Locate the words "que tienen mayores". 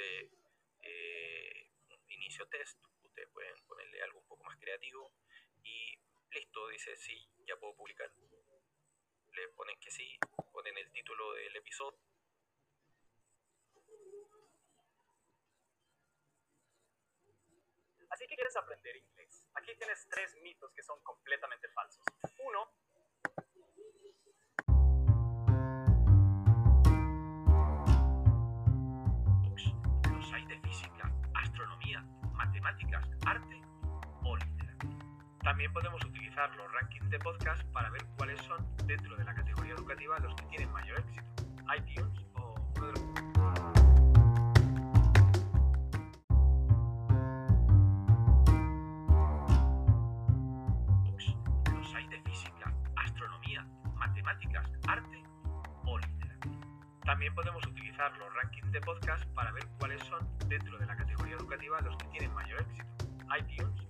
61.98-62.66